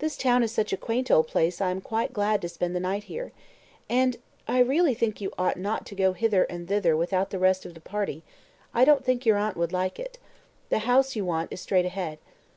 This 0.00 0.16
town 0.16 0.42
is 0.42 0.50
such 0.50 0.72
a 0.72 0.76
quaint 0.76 1.08
old 1.08 1.28
place 1.28 1.60
I 1.60 1.70
am 1.70 1.80
quite 1.80 2.12
glad 2.12 2.42
to 2.42 2.48
spend 2.48 2.74
the 2.74 2.80
night 2.80 3.04
here. 3.04 3.30
And 3.88 4.16
I 4.48 4.58
really 4.58 4.92
think 4.92 5.20
you 5.20 5.32
ought 5.38 5.56
not 5.56 5.86
to 5.86 5.94
go 5.94 6.14
hither 6.14 6.42
and 6.50 6.66
thither 6.66 6.96
without 6.96 7.30
the 7.30 7.38
rest 7.38 7.64
of 7.64 7.74
the 7.74 7.80
party 7.80 8.24
I 8.74 8.84
don't 8.84 9.04
think 9.04 9.24
your 9.24 9.36
aunt 9.36 9.56
would 9.56 9.70
like 9.72 10.00
it. 10.00 10.18
The 10.68 10.80
house 10.80 11.14
you 11.14 11.24
want 11.24 11.52
is 11.52 11.60
straight 11.60 11.86
ahead." 11.86 12.18